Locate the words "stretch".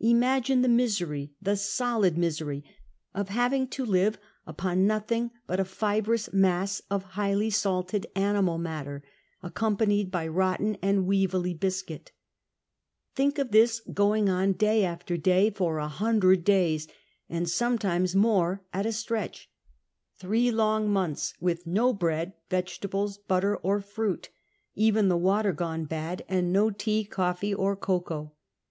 18.92-19.50